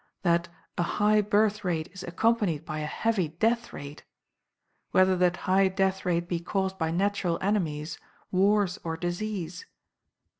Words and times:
that 0.23 0.47
A 0.79 0.83
HIGH 0.97 1.21
BIRTH 1.21 1.63
RATE 1.63 1.87
IS 1.91 2.01
ACCOMPANIED 2.01 2.65
BY 2.65 2.79
A 2.79 2.85
HEAVY 2.87 3.27
DEATH 3.37 3.71
RATE, 3.71 4.03
whether 4.89 5.15
that 5.15 5.37
high 5.45 5.67
death 5.67 6.05
rate 6.07 6.27
be 6.27 6.39
caused 6.39 6.79
by 6.79 6.89
natural 6.89 7.37
enemies, 7.39 7.99
wars, 8.31 8.79
or 8.83 8.97
disease. 8.97 9.67